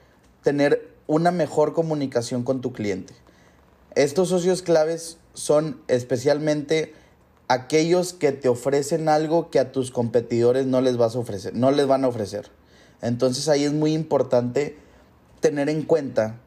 tener 0.43 0.89
una 1.07 1.31
mejor 1.31 1.73
comunicación 1.73 2.43
con 2.43 2.61
tu 2.61 2.71
cliente. 2.71 3.13
Estos 3.95 4.29
socios 4.29 4.61
claves 4.61 5.17
son 5.33 5.81
especialmente 5.87 6.93
aquellos 7.47 8.13
que 8.13 8.31
te 8.31 8.47
ofrecen 8.47 9.09
algo 9.09 9.49
que 9.49 9.59
a 9.59 9.71
tus 9.71 9.89
competidores 9.89 10.67
no 10.67 10.81
les 10.81 10.97
vas 10.97 11.15
a 11.15 11.19
ofrecer, 11.19 11.55
no 11.55 11.71
les 11.71 11.87
van 11.87 12.05
a 12.05 12.07
ofrecer. 12.07 12.51
Entonces 13.01 13.47
ahí 13.47 13.63
es 13.63 13.73
muy 13.73 13.93
importante 13.93 14.77
tener 15.39 15.69
en 15.69 15.83
cuenta 15.83 16.39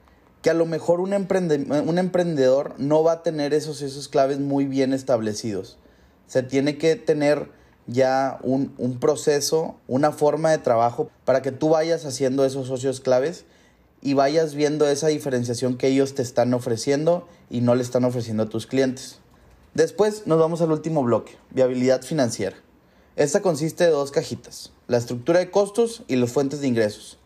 que 0.42 0.50
a 0.50 0.54
lo 0.54 0.66
mejor 0.66 1.00
un, 1.00 1.12
un 1.12 1.98
emprendedor 1.98 2.74
no 2.78 3.04
va 3.04 3.12
a 3.12 3.22
tener 3.22 3.54
esos, 3.54 3.80
esos 3.80 4.08
claves 4.08 4.40
muy 4.40 4.66
bien 4.66 4.92
establecidos. 4.92 5.78
Se 6.26 6.42
tiene 6.42 6.78
que 6.78 6.96
tener 6.96 7.48
ya 7.86 8.38
un, 8.42 8.74
un, 8.78 8.98
proceso, 8.98 9.76
una 9.86 10.10
forma 10.10 10.50
de 10.50 10.58
trabajo 10.58 11.10
para 11.24 11.42
que 11.42 11.52
tú 11.52 11.70
vayas 11.70 12.04
haciendo 12.04 12.44
esos 12.44 12.66
socios 12.66 13.00
claves 13.00 13.44
y 14.00 14.14
vayas 14.14 14.54
viendo 14.54 14.88
esa 14.88 15.08
diferenciación 15.08 15.76
que 15.76 15.88
ellos 15.88 16.14
te 16.14 16.22
están 16.22 16.52
ofreciendo 16.54 17.28
y 17.48 17.60
no 17.60 17.74
le 17.74 17.82
están 17.82 18.04
ofreciendo 18.04 18.44
a 18.44 18.48
tus 18.48 18.66
clientes. 18.66 19.18
Después 19.74 20.26
nos 20.26 20.38
vamos 20.38 20.60
al 20.60 20.72
último 20.72 21.02
bloque, 21.02 21.36
viabilidad 21.50 22.02
financiera. 22.02 22.56
Esta 23.14 23.42
consiste 23.42 23.84
de 23.84 23.90
dos 23.90 24.10
cajitas, 24.10 24.72
la 24.88 24.96
estructura 24.96 25.38
de 25.40 25.50
costos 25.50 26.02
y 26.08 26.16
las 26.16 26.32
fuentes 26.32 26.62
de 26.62 26.68
ingresos. 26.68 27.18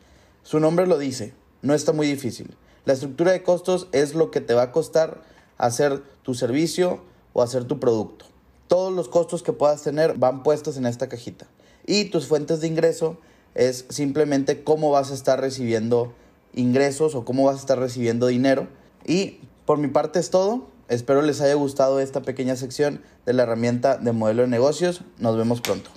Su 0.42 0.58
nombre 0.58 0.88
lo 0.88 0.98
dice, 0.98 1.32
no 1.62 1.74
está 1.74 1.92
muy 1.92 2.08
difícil. 2.08 2.56
La 2.84 2.94
estructura 2.94 3.30
de 3.30 3.44
costos 3.44 3.86
es 3.92 4.14
lo 4.14 4.32
que 4.32 4.40
te 4.40 4.54
va 4.54 4.62
a 4.62 4.72
costar 4.72 5.22
hacer 5.58 6.02
tu 6.22 6.34
servicio 6.34 7.02
o 7.34 7.42
hacer 7.42 7.66
tu 7.66 7.78
producto. 7.78 8.24
Todos 8.66 8.92
los 8.92 9.08
costos 9.08 9.44
que 9.44 9.52
puedas 9.52 9.82
tener 9.82 10.14
van 10.14 10.42
puestos 10.42 10.76
en 10.76 10.86
esta 10.86 11.08
cajita. 11.08 11.46
Y 11.86 12.06
tus 12.06 12.26
fuentes 12.26 12.60
de 12.60 12.66
ingreso 12.66 13.18
es 13.54 13.86
simplemente 13.88 14.64
cómo 14.64 14.90
vas 14.90 15.12
a 15.12 15.14
estar 15.14 15.40
recibiendo 15.40 16.12
ingresos 16.52 17.14
o 17.14 17.24
cómo 17.24 17.44
vas 17.44 17.56
a 17.56 17.60
estar 17.60 17.78
recibiendo 17.78 18.26
dinero. 18.26 18.66
Y 19.06 19.38
por 19.66 19.78
mi 19.78 19.86
parte 19.86 20.18
es 20.18 20.30
todo. 20.30 20.66
Espero 20.88 21.20
les 21.20 21.40
haya 21.40 21.54
gustado 21.54 21.98
esta 21.98 22.22
pequeña 22.22 22.54
sección 22.54 23.00
de 23.24 23.32
la 23.32 23.42
herramienta 23.42 23.96
de 23.96 24.12
modelo 24.12 24.42
de 24.42 24.48
negocios. 24.48 25.00
Nos 25.18 25.36
vemos 25.36 25.60
pronto. 25.60 25.90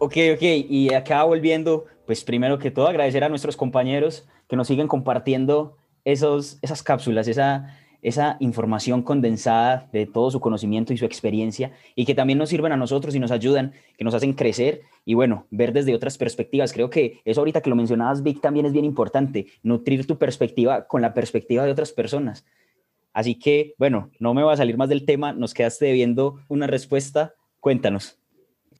Ok, 0.00 0.16
ok, 0.34 0.42
y 0.68 0.92
acá 0.92 1.22
volviendo, 1.22 1.84
pues 2.04 2.24
primero 2.24 2.58
que 2.58 2.72
todo 2.72 2.88
agradecer 2.88 3.22
a 3.22 3.28
nuestros 3.28 3.56
compañeros 3.56 4.26
que 4.48 4.56
nos 4.56 4.66
siguen 4.66 4.88
compartiendo 4.88 5.76
esos, 6.04 6.58
esas 6.62 6.82
cápsulas, 6.82 7.28
esa, 7.28 7.78
esa 8.02 8.36
información 8.40 9.02
condensada 9.02 9.88
de 9.92 10.06
todo 10.06 10.30
su 10.30 10.40
conocimiento 10.40 10.92
y 10.92 10.98
su 10.98 11.04
experiencia 11.04 11.72
y 11.94 12.04
que 12.04 12.14
también 12.14 12.38
nos 12.38 12.48
sirven 12.48 12.72
a 12.72 12.76
nosotros 12.76 13.14
y 13.14 13.20
nos 13.20 13.30
ayudan, 13.30 13.72
que 13.96 14.04
nos 14.04 14.14
hacen 14.14 14.34
crecer 14.34 14.82
y 15.04 15.14
bueno, 15.14 15.46
ver 15.50 15.72
desde 15.72 15.94
otras 15.94 16.18
perspectivas. 16.18 16.72
Creo 16.72 16.90
que 16.90 17.20
eso 17.24 17.40
ahorita 17.40 17.60
que 17.60 17.70
lo 17.70 17.76
mencionabas, 17.76 18.22
Vic, 18.22 18.40
también 18.40 18.66
es 18.66 18.72
bien 18.72 18.84
importante, 18.84 19.46
nutrir 19.62 20.06
tu 20.06 20.18
perspectiva 20.18 20.86
con 20.86 21.00
la 21.00 21.14
perspectiva 21.14 21.64
de 21.64 21.70
otras 21.70 21.92
personas. 21.92 22.44
Así 23.12 23.38
que, 23.38 23.74
bueno, 23.78 24.10
no 24.18 24.34
me 24.34 24.42
va 24.42 24.54
a 24.54 24.56
salir 24.56 24.76
más 24.76 24.88
del 24.88 25.04
tema, 25.04 25.32
nos 25.32 25.54
quedaste 25.54 25.86
debiendo 25.86 26.40
una 26.48 26.66
respuesta, 26.66 27.34
cuéntanos. 27.60 28.18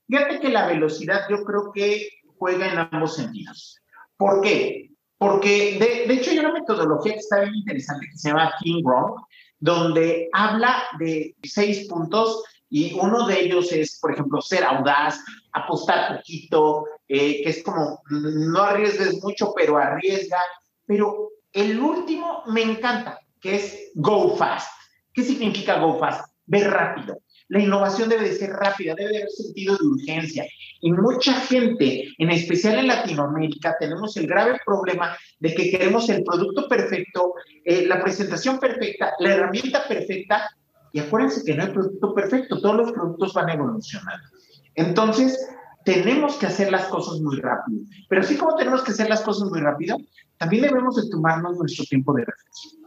Fíjate 0.09 0.41
que 0.41 0.49
la 0.49 0.67
velocidad 0.67 1.21
yo 1.31 1.45
creo 1.45 1.71
que 1.73 2.09
juega 2.39 2.73
en 2.73 2.79
ambos 2.79 3.17
sentidos. 3.17 3.81
¿Por 4.17 4.41
qué? 4.41 4.92
Porque 5.23 5.79
de, 5.79 6.15
hecho 6.15 6.33
hay 6.33 6.41
una 6.41 6.53
metodología 6.53 7.13
que 7.13 7.21
está 7.21 7.43
bien 7.43 7.55
interesante 7.55 8.09
que 8.11 8.19
se 8.19 8.29
llama 8.29 8.53
King 8.61 8.83
Wrong, 8.85 9.21
donde 9.61 10.29
habla 10.33 10.83
de 10.99 11.37
seis 11.45 11.87
puntos 11.87 12.43
y 12.69 12.93
uno 12.95 13.29
de 13.29 13.41
ellos 13.41 13.71
es, 13.71 14.01
por 14.01 14.13
ejemplo, 14.13 14.43
ser 14.43 14.65
audaz, 14.65 15.23
apostar 15.53 16.17
poquito, 16.17 16.87
eh, 17.07 17.41
que 17.45 17.51
es 17.51 17.63
como 17.63 18.03
no 18.11 18.63
arriesgues 18.63 19.23
mucho, 19.23 19.53
pero 19.55 19.79
arriesga. 19.79 20.39
Pero 20.87 21.29
el 21.53 21.79
último 21.79 22.43
me 22.49 22.63
encanta, 22.63 23.21
que 23.41 23.55
es 23.55 23.93
go 23.95 24.37
fast. 24.37 24.73
¿Qué 25.13 25.23
significa 25.23 25.79
go 25.79 26.01
fast? 26.01 26.35
Ver 26.47 26.69
rápido. 26.69 27.17
La 27.53 27.61
innovación 27.61 28.09
debe 28.09 28.31
de 28.31 28.35
ser 28.35 28.49
rápida, 28.49 28.95
debe 28.95 29.11
de 29.11 29.17
haber 29.19 29.31
sentido 29.31 29.77
de 29.77 29.87
urgencia. 29.87 30.47
Y 30.81 30.91
mucha 30.91 31.35
gente, 31.35 32.09
en 32.17 32.31
especial 32.31 32.79
en 32.79 32.87
Latinoamérica, 32.87 33.77
tenemos 33.79 34.17
el 34.17 34.27
grave 34.27 34.59
problema 34.65 35.15
de 35.39 35.55
que 35.55 35.71
queremos 35.71 36.09
el 36.09 36.25
producto 36.25 36.67
perfecto, 36.67 37.35
eh, 37.67 37.85
la 37.87 38.03
presentación 38.03 38.59
perfecta, 38.59 39.13
la 39.19 39.35
herramienta 39.35 39.87
perfecta. 39.87 40.49
Y 40.95 41.01
acuérdense 41.01 41.45
que 41.45 41.55
no 41.55 41.65
hay 41.65 41.69
producto 41.69 42.15
perfecto, 42.15 42.59
todos 42.59 42.75
los 42.75 42.93
productos 42.93 43.35
van 43.35 43.51
evolucionando. 43.51 44.29
Entonces, 44.75 45.39
tenemos 45.85 46.37
que 46.37 46.47
hacer 46.47 46.73
las 46.73 46.87
cosas 46.87 47.21
muy 47.21 47.39
rápido. 47.39 47.83
Pero 48.09 48.23
así 48.23 48.39
como 48.39 48.57
tenemos 48.57 48.83
que 48.83 48.93
hacer 48.93 49.11
las 49.11 49.21
cosas 49.21 49.51
muy 49.51 49.61
rápido, 49.61 49.99
también 50.39 50.63
debemos 50.63 50.97
de 50.97 51.11
tomarnos 51.11 51.59
nuestro 51.59 51.85
tiempo 51.85 52.15
de 52.15 52.25
reflexión. 52.25 52.81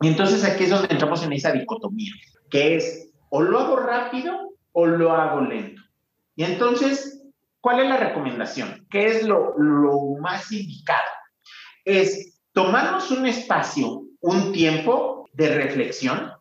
Y 0.00 0.08
entonces 0.08 0.44
aquí 0.44 0.64
es 0.64 0.70
donde 0.70 0.88
entramos 0.90 1.22
en 1.22 1.34
esa 1.34 1.52
dicotomía, 1.52 2.12
que 2.48 2.76
es 2.76 3.10
o 3.36 3.42
lo 3.42 3.58
hago 3.58 3.76
rápido 3.76 4.54
o 4.72 4.86
lo 4.86 5.12
hago 5.12 5.42
lento. 5.42 5.82
Y 6.36 6.44
entonces, 6.44 7.22
¿cuál 7.60 7.80
es 7.80 7.88
la 7.90 7.98
recomendación? 7.98 8.86
¿Qué 8.88 9.04
es 9.04 9.24
lo, 9.24 9.52
lo 9.58 10.16
más 10.22 10.50
indicado? 10.52 11.10
Es 11.84 12.40
tomarnos 12.52 13.10
un 13.10 13.26
espacio, 13.26 14.04
un 14.20 14.52
tiempo 14.52 15.28
de 15.34 15.54
reflexión, 15.54 16.32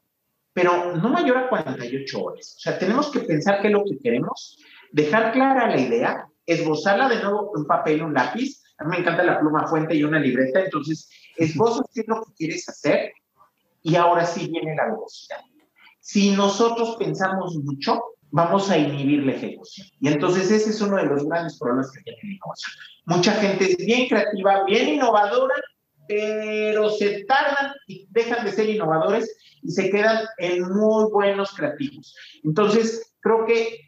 pero 0.54 0.96
no 0.96 1.10
mayor 1.10 1.38
a 1.38 1.50
48 1.50 2.24
horas. 2.24 2.56
O 2.56 2.60
sea, 2.62 2.80
tenemos 2.80 3.12
que 3.12 3.20
pensar 3.20 3.62
qué 3.62 3.68
es 3.68 3.74
lo 3.74 3.84
que 3.84 4.00
queremos, 4.00 4.58
dejar 4.94 5.34
clara 5.34 5.68
la 5.68 5.82
idea, 5.82 6.28
esbozarla 6.46 7.10
de 7.10 7.22
nuevo 7.22 7.52
en 7.56 7.64
un 7.64 7.68
papel, 7.68 8.04
un 8.04 8.14
lápiz. 8.14 8.64
A 8.78 8.86
mí 8.86 8.92
me 8.92 8.98
encanta 9.00 9.22
la 9.22 9.42
pluma 9.42 9.68
fuente 9.68 9.96
y 9.96 10.06
una 10.06 10.20
libreta, 10.20 10.62
entonces 10.62 11.10
esbozas 11.36 11.88
qué 11.94 12.02
es 12.02 12.08
lo 12.08 12.24
que 12.24 12.34
quieres 12.38 12.70
hacer 12.70 13.12
y 13.84 13.98
ahora 13.98 14.26
sí 14.26 14.48
viene 14.50 14.74
la 14.78 14.86
velocidad. 14.86 15.42
Si 16.06 16.30
nosotros 16.36 16.98
pensamos 17.00 17.56
mucho, 17.56 18.00
vamos 18.30 18.70
a 18.70 18.78
inhibir 18.78 19.26
la 19.26 19.32
ejecución. 19.32 19.88
Y 20.00 20.10
entonces 20.10 20.52
ese 20.52 20.70
es 20.70 20.80
uno 20.80 20.98
de 20.98 21.06
los 21.08 21.26
grandes 21.26 21.58
problemas 21.58 21.92
que 21.92 22.04
tiene 22.04 22.20
la 22.22 22.34
innovación. 22.36 22.72
Mucha 23.06 23.32
gente 23.32 23.72
es 23.72 23.78
bien 23.78 24.08
creativa, 24.08 24.66
bien 24.66 24.88
innovadora, 24.90 25.56
pero 26.08 26.92
se 26.92 27.24
tardan 27.24 27.74
y 27.88 28.06
dejan 28.12 28.46
de 28.46 28.52
ser 28.52 28.70
innovadores 28.70 29.36
y 29.64 29.72
se 29.72 29.90
quedan 29.90 30.26
en 30.38 30.62
muy 30.70 31.10
buenos 31.12 31.56
creativos. 31.56 32.16
Entonces, 32.44 33.16
creo 33.22 33.48
que 33.48 33.80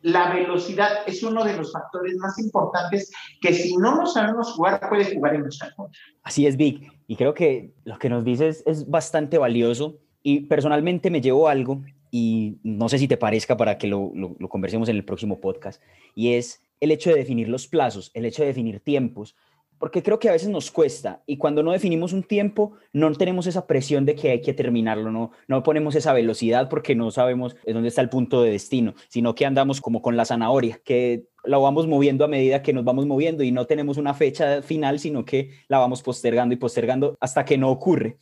la 0.00 0.32
velocidad 0.32 0.98
es 1.08 1.24
uno 1.24 1.42
de 1.42 1.56
los 1.56 1.72
factores 1.72 2.14
más 2.18 2.38
importantes 2.38 3.10
que 3.40 3.52
si 3.52 3.76
no 3.78 3.96
nos 3.96 4.14
sabemos 4.14 4.52
jugar, 4.52 4.88
puede 4.88 5.12
jugar 5.12 5.34
en 5.34 5.40
nuestra 5.40 5.74
contra. 5.74 6.00
Así 6.22 6.46
es, 6.46 6.56
Vic. 6.56 6.88
Y 7.08 7.16
creo 7.16 7.34
que 7.34 7.74
lo 7.82 7.98
que 7.98 8.10
nos 8.10 8.24
dices 8.24 8.62
es 8.64 8.88
bastante 8.88 9.38
valioso 9.38 9.98
y 10.24 10.40
personalmente 10.40 11.10
me 11.10 11.20
llevo 11.20 11.46
algo 11.46 11.82
y 12.10 12.56
no 12.62 12.88
sé 12.88 12.98
si 12.98 13.06
te 13.06 13.16
parezca 13.16 13.56
para 13.56 13.76
que 13.76 13.86
lo, 13.86 14.10
lo, 14.14 14.48
conversemos 14.48 14.88
en 14.88 14.96
el 14.96 15.04
próximo 15.04 15.40
podcast, 15.40 15.82
y 16.14 16.32
es 16.32 16.62
el 16.80 16.90
hecho 16.90 17.10
de 17.10 17.16
definir 17.16 17.48
los 17.48 17.68
plazos, 17.68 18.10
el 18.14 18.24
hecho 18.24 18.42
de 18.42 18.48
definir 18.48 18.80
tiempos, 18.80 19.36
porque 19.78 20.02
creo 20.02 20.18
que 20.18 20.28
a 20.28 20.32
veces 20.32 20.48
nos 20.48 20.70
cuesta 20.70 21.22
y 21.26 21.36
cuando 21.36 21.62
no 21.62 21.72
definimos 21.72 22.12
un 22.12 22.22
tiempo 22.22 22.72
no 22.92 23.12
tenemos 23.12 23.46
esa 23.46 23.66
presión 23.66 24.06
de 24.06 24.14
que 24.14 24.30
hay 24.30 24.40
que 24.40 24.54
terminarlo, 24.54 25.10
no, 25.10 25.32
no 25.46 25.62
ponemos 25.62 25.94
esa 25.94 26.12
velocidad 26.12 26.68
porque 26.70 26.94
no 26.94 27.10
sabemos 27.10 27.56
dónde 27.66 27.88
está 27.88 28.00
el 28.00 28.08
punto 28.08 28.42
de 28.42 28.52
destino, 28.52 28.94
sino 29.08 29.34
que 29.34 29.44
andamos 29.44 29.80
como 29.80 30.00
con 30.00 30.16
la 30.16 30.24
zanahoria, 30.24 30.80
que 30.84 31.24
la 31.44 31.58
vamos 31.58 31.86
moviendo 31.86 32.24
a 32.24 32.28
medida 32.28 32.62
que 32.62 32.72
nos 32.72 32.84
vamos 32.84 33.06
moviendo 33.06 33.42
y 33.42 33.50
no 33.50 33.66
tenemos 33.66 33.98
una 33.98 34.14
fecha 34.14 34.62
final, 34.62 35.00
sino 35.00 35.24
que 35.24 35.50
la 35.68 35.78
vamos 35.78 36.02
postergando 36.02 36.54
y 36.54 36.58
postergando 36.58 37.18
hasta 37.20 37.44
que 37.44 37.58
no 37.58 37.70
ocurre. 37.70 38.16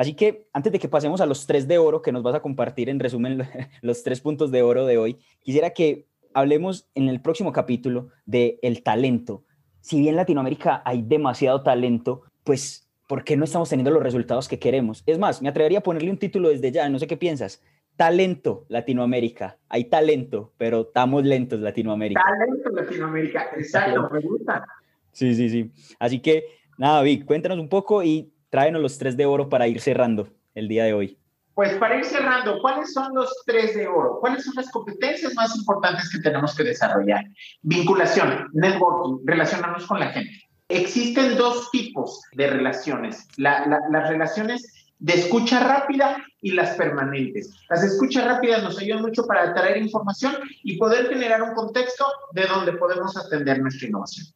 Así 0.00 0.14
que 0.14 0.48
antes 0.54 0.72
de 0.72 0.78
que 0.78 0.88
pasemos 0.88 1.20
a 1.20 1.26
los 1.26 1.46
tres 1.46 1.68
de 1.68 1.76
oro 1.76 2.00
que 2.00 2.10
nos 2.10 2.22
vas 2.22 2.34
a 2.34 2.40
compartir 2.40 2.88
en 2.88 3.00
resumen 3.00 3.42
los 3.82 4.02
tres 4.02 4.20
puntos 4.22 4.50
de 4.50 4.62
oro 4.62 4.86
de 4.86 4.96
hoy, 4.96 5.18
quisiera 5.42 5.70
que 5.70 6.06
hablemos 6.32 6.88
en 6.94 7.08
el 7.08 7.20
próximo 7.20 7.52
capítulo 7.52 8.08
de 8.24 8.58
el 8.62 8.82
talento 8.82 9.44
si 9.80 9.98
bien 9.98 10.10
en 10.10 10.16
Latinoamérica 10.16 10.82
hay 10.84 11.02
demasiado 11.02 11.62
talento, 11.62 12.22
pues 12.44 12.88
¿por 13.08 13.24
qué 13.24 13.36
no 13.36 13.44
estamos 13.44 13.68
teniendo 13.68 13.90
los 13.90 14.02
resultados 14.02 14.48
que 14.48 14.58
queremos? 14.58 15.02
Es 15.06 15.18
más, 15.18 15.42
me 15.42 15.48
atrevería 15.48 15.78
a 15.78 15.82
ponerle 15.82 16.10
un 16.10 16.18
título 16.18 16.50
desde 16.50 16.70
ya, 16.70 16.88
no 16.88 16.98
sé 16.98 17.06
qué 17.06 17.16
piensas. 17.16 17.62
Talento 17.96 18.64
Latinoamérica. 18.68 19.58
Hay 19.68 19.84
talento, 19.84 20.52
pero 20.56 20.82
estamos 20.82 21.24
lentos 21.24 21.60
Latinoamérica. 21.60 22.22
Talento 22.22 22.70
Latinoamérica, 22.70 23.50
exacto, 23.56 24.08
me 24.10 24.20
gusta. 24.20 24.64
Sí, 25.12 25.34
sí, 25.34 25.50
sí. 25.50 25.72
Así 25.98 26.20
que 26.20 26.44
nada, 26.78 27.02
Vic, 27.02 27.24
cuéntanos 27.24 27.58
un 27.58 27.68
poco 27.68 28.02
y 28.02 28.32
tráenos 28.50 28.82
los 28.82 28.98
tres 28.98 29.16
de 29.16 29.26
oro 29.26 29.48
para 29.48 29.68
ir 29.68 29.80
cerrando 29.80 30.28
el 30.54 30.68
día 30.68 30.84
de 30.84 30.92
hoy. 30.92 31.18
Pues 31.54 31.74
para 31.74 31.96
ir 31.96 32.04
cerrando, 32.04 32.60
¿cuáles 32.60 32.92
son 32.92 33.14
los 33.14 33.30
tres 33.46 33.74
de 33.74 33.86
oro? 33.86 34.18
¿Cuáles 34.20 34.44
son 34.44 34.54
las 34.56 34.70
competencias 34.70 35.34
más 35.34 35.56
importantes 35.56 36.10
que 36.10 36.20
tenemos 36.20 36.54
que 36.54 36.64
desarrollar? 36.64 37.24
Vinculación, 37.62 38.48
networking, 38.52 39.26
relacionarnos 39.26 39.86
con 39.86 40.00
la 40.00 40.10
gente. 40.10 40.32
Existen 40.68 41.36
dos 41.36 41.70
tipos 41.70 42.22
de 42.32 42.46
relaciones. 42.46 43.26
las 43.36 44.08
relaciones 44.08 44.80
de 45.00 45.14
escucha 45.14 45.60
rápida 45.60 46.22
y 46.42 46.52
las 46.52 46.76
permanentes. 46.76 47.50
Las 47.68 47.82
escuchas 47.82 48.24
rápidas 48.24 48.62
nos 48.62 48.78
ayudan 48.78 49.02
mucho 49.02 49.26
para 49.26 49.52
traer 49.54 49.78
información 49.78 50.36
y 50.62 50.76
poder 50.76 51.08
generar 51.08 51.42
un 51.42 51.54
contexto 51.54 52.06
de 52.32 52.46
donde 52.46 52.74
podemos 52.74 53.16
atender 53.16 53.60
nuestra 53.60 53.88
innovación. 53.88 54.26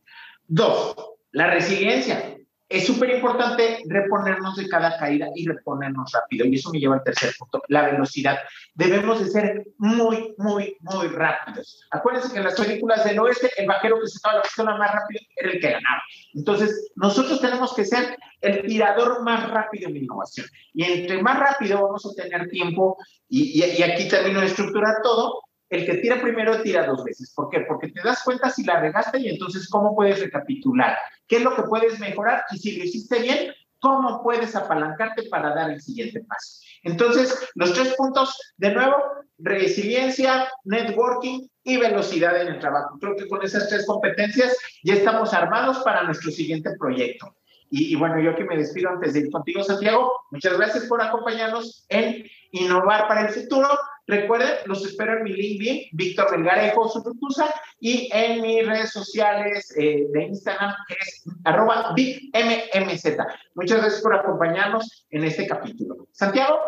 Dos, 0.49 0.97
la 1.33 1.49
resiliencia 1.49 2.37
es 2.75 2.87
súper 2.87 3.11
importante 3.11 3.78
reponernos 3.88 4.57
de 4.57 4.69
cada 4.69 4.99
caída 4.99 5.28
y 5.35 5.47
reponernos 5.47 6.11
rápido. 6.12 6.45
Y 6.45 6.57
eso 6.57 6.71
me 6.71 6.81
lleva 6.81 6.97
al 6.97 7.04
tercer 7.04 7.33
punto, 7.38 7.62
la 7.69 7.83
velocidad. 7.83 8.38
Debemos 8.75 9.21
de 9.21 9.31
ser 9.31 9.66
muy, 9.78 10.35
muy, 10.38 10.76
muy 10.81 11.07
rápidos. 11.07 11.87
Acuérdense 11.93 12.33
que 12.33 12.38
en 12.38 12.45
las 12.45 12.61
películas 12.61 13.04
del 13.04 13.21
oeste, 13.21 13.50
el 13.57 13.69
vaquero 13.69 14.00
que 14.00 14.09
se 14.09 14.16
estaba 14.16 14.37
la 14.37 14.43
pistola 14.43 14.76
más 14.76 14.93
rápido 14.93 15.21
era 15.37 15.52
el 15.52 15.61
que 15.61 15.71
ganaba. 15.71 16.02
Entonces, 16.35 16.90
nosotros 16.97 17.40
tenemos 17.40 17.75
que 17.75 17.85
ser 17.85 18.16
el 18.40 18.66
tirador 18.66 19.23
más 19.23 19.49
rápido 19.50 19.88
en 19.88 19.99
innovación. 19.99 20.47
Y 20.73 20.83
entre 20.83 21.23
más 21.23 21.38
rápido 21.38 21.81
vamos 21.81 22.04
a 22.04 22.21
tener 22.21 22.49
tiempo, 22.49 22.97
y, 23.28 23.62
y, 23.62 23.78
y 23.78 23.83
aquí 23.83 24.09
termino 24.09 24.40
de 24.40 24.47
estructurar 24.47 24.97
todo, 25.02 25.43
el 25.75 25.87
que 25.87 25.95
tira 25.95 26.21
primero 26.21 26.62
tira 26.62 26.87
dos 26.87 27.05
veces. 27.05 27.33
¿Por 27.35 27.51
qué? 27.51 27.61
Porque 27.61 27.88
te 27.88 28.01
das 28.03 28.22
cuenta 28.22 28.51
si 28.51 28.64
la 28.64 28.81
regaste 28.81 29.18
y 29.18 29.29
entonces 29.29 29.68
cómo 29.68 29.94
puedes 29.94 30.20
recapitular, 30.20 30.96
qué 31.27 31.37
es 31.37 31.42
lo 31.42 31.55
que 31.55 31.62
puedes 31.62 31.99
mejorar 31.99 32.44
y 32.53 32.59
si 32.59 32.77
lo 32.77 32.85
hiciste 32.85 33.20
bien, 33.20 33.53
cómo 33.81 34.22
puedes 34.22 34.57
apalancarte 34.57 35.25
para 35.25 35.55
dar 35.55 35.70
el 35.70 35.81
siguiente 35.81 36.20
paso. 36.20 36.61
Entonces, 36.85 37.51
los 37.55 37.75
tres 37.75 37.94
puntos, 37.96 38.38
de 38.57 38.72
nuevo, 38.72 38.96
resiliencia, 39.38 40.49
networking 40.64 41.46
y 41.62 41.77
velocidad 41.77 42.40
en 42.40 42.49
el 42.49 42.61
trabajo. 42.61 42.99
Creo 42.99 43.16
que 43.16 43.29
con 43.29 43.42
esas 43.42 43.68
tres 43.68 43.87
competencias 43.87 44.57
ya 44.83 44.94
estamos 44.94 45.35
armados 45.35 45.79
para 45.81 46.03
nuestro 46.03 46.31
siguiente 46.31 46.70
proyecto. 46.79 47.37
Y, 47.70 47.92
y, 47.92 47.96
bueno, 47.96 48.20
yo 48.20 48.37
que 48.37 48.44
me 48.44 48.57
despido 48.57 48.88
antes 48.90 49.14
de 49.14 49.20
ir 49.20 49.31
contigo, 49.31 49.62
Santiago, 49.62 50.12
muchas 50.31 50.57
gracias 50.57 50.85
por 50.85 51.03
acompañarnos 51.03 51.85
en 51.88 52.25
Innovar 52.53 53.09
para 53.09 53.27
el 53.27 53.35
Futuro. 53.35 53.68
Recuerden, 54.07 54.51
los 54.67 54.85
espero 54.85 55.17
en 55.17 55.25
mi 55.25 55.33
LinkedIn, 55.33 55.83
Víctor 55.93 56.31
Melgarejo 56.37 56.88
Surutusa, 56.88 57.55
y 57.81 58.11
en 58.12 58.43
mis 58.43 58.67
redes 58.67 58.90
sociales 58.90 59.75
eh, 59.79 60.07
de 60.12 60.25
Instagram, 60.25 60.75
que 60.87 60.95
es 60.95 61.25
arroba 61.45 61.95
VicMMZ. 61.95 63.17
Muchas 63.55 63.79
gracias 63.79 64.03
por 64.03 64.14
acompañarnos 64.14 65.07
en 65.11 65.25
este 65.25 65.47
capítulo. 65.47 66.07
Santiago. 66.12 66.59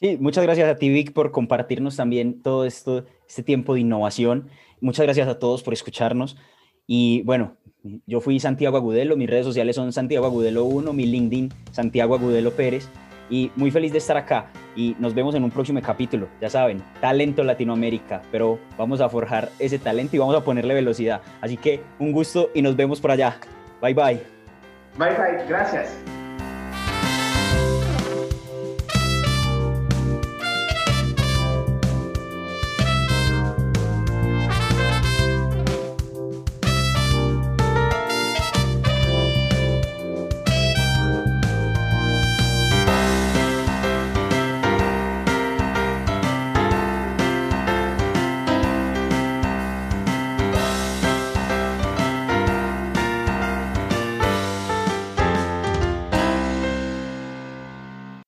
Sí, 0.00 0.16
muchas 0.18 0.42
gracias 0.42 0.68
a 0.68 0.76
ti, 0.76 0.88
Vic, 0.88 1.12
por 1.12 1.30
compartirnos 1.30 1.96
también 1.96 2.42
todo 2.42 2.64
esto, 2.64 3.04
este 3.28 3.42
tiempo 3.42 3.74
de 3.74 3.80
innovación. 3.80 4.48
Muchas 4.80 5.04
gracias 5.04 5.28
a 5.28 5.38
todos 5.38 5.62
por 5.62 5.74
escucharnos. 5.74 6.36
Y 6.86 7.22
bueno, 7.22 7.56
yo 8.06 8.20
fui 8.20 8.40
Santiago 8.40 8.76
Agudelo, 8.76 9.16
mis 9.16 9.30
redes 9.30 9.46
sociales 9.46 9.76
son 9.76 9.92
Santiago 9.92 10.26
Agudelo 10.26 10.64
1, 10.64 10.92
mi 10.92 11.06
LinkedIn, 11.06 11.52
Santiago 11.70 12.16
Agudelo 12.16 12.50
Pérez 12.52 12.88
y 13.30 13.50
muy 13.56 13.70
feliz 13.70 13.92
de 13.92 13.98
estar 13.98 14.16
acá 14.16 14.46
y 14.76 14.94
nos 14.98 15.14
vemos 15.14 15.34
en 15.34 15.44
un 15.44 15.50
próximo 15.50 15.80
capítulo. 15.80 16.28
Ya 16.40 16.50
saben, 16.50 16.82
talento 17.00 17.42
Latinoamérica, 17.42 18.20
pero 18.30 18.58
vamos 18.76 19.00
a 19.00 19.08
forjar 19.08 19.50
ese 19.58 19.78
talento 19.78 20.16
y 20.16 20.18
vamos 20.18 20.36
a 20.36 20.44
ponerle 20.44 20.74
velocidad. 20.74 21.22
Así 21.40 21.56
que 21.56 21.82
un 21.98 22.12
gusto 22.12 22.50
y 22.54 22.62
nos 22.62 22.76
vemos 22.76 23.00
por 23.00 23.12
allá. 23.12 23.36
Bye 23.80 23.94
bye. 23.94 24.20
Bye 24.98 25.16
bye, 25.16 25.46
gracias. 25.48 26.19